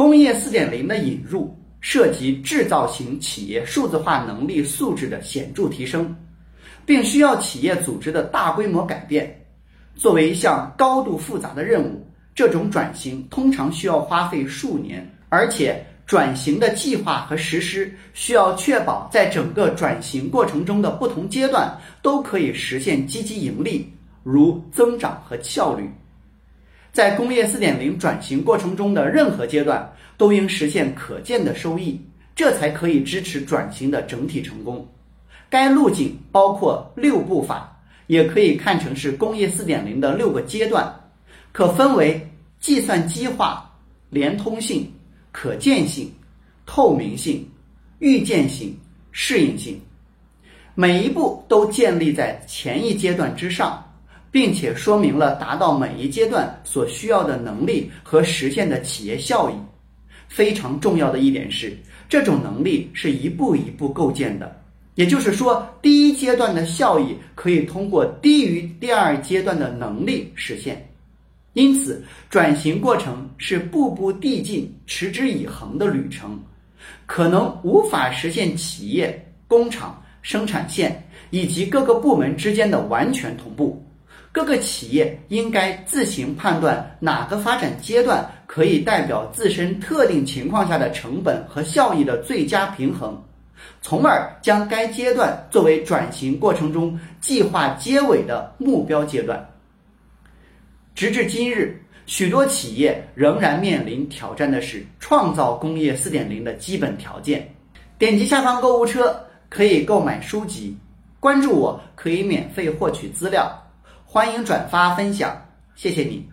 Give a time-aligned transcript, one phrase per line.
[0.00, 6.16] 工业四点零的引入涉及制造型企业数字化能力素质的显著提升，
[6.86, 9.44] 并需要企业组织的大规模改变。
[9.94, 12.02] 作为一项高度复杂的任务，
[12.34, 23.86] 这种转型通常需要花费数年，而且转型的计划和实施需要确保在整个转型过程中的不同阶段都可以实现积极盈利，
[24.22, 25.86] 如增长和效率。
[27.00, 31.98] 在工业四点零转型过程中的任何阶段都应实现可见的收益，
[32.36, 34.86] 这才可以支持转型的整体成功。
[35.48, 37.74] 该路径包括六步法。
[38.06, 40.92] 也可以看成是工业四点零的六个阶段，
[41.52, 42.20] 可分为
[42.58, 43.70] 计算机化、
[44.10, 44.92] 连通性、
[45.30, 46.12] 可见性、
[46.66, 47.48] 透明性、
[48.00, 48.76] 预见性、
[49.12, 49.80] 适应性。
[50.74, 53.80] 每一步都建立在前一阶段之上，
[54.30, 59.54] 并且说明了达到每一阶段所需要的能力和实现的企业效益。
[60.28, 61.76] 非常重要的一点是，
[62.08, 64.56] 这种能力是一步一步构建的。
[64.94, 70.88] 也就是说，第一阶段的效益可以通过低于第二阶段的能力实现，
[71.54, 76.38] 因此转型过程是步步递进、持之以恒的旅程，
[77.06, 83.82] 可能无法实现企业、工厂、生产线以及各个部门之间的完全同步。
[84.32, 93.20] 各个企业应该自行判断哪个发展阶段可以代表自身特定情况下的成本和效益的最佳平衡。
[93.82, 99.44] 从而将该阶段作为转型过程中计划结尾的目标阶段。
[100.94, 107.52] 直至今日，许多企业仍然面临挑战的是创造工业四点零的基本条件。
[107.98, 110.76] 点击下方购物车可以购买书籍，
[111.18, 113.50] 关注我可以免费获取资料，
[114.12, 116.28] 欢迎转发分享，谢谢你。